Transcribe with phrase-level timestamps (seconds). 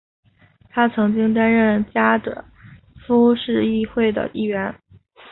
[0.67, 2.43] 他曾经担任加的
[3.05, 4.73] 夫市议会的议员。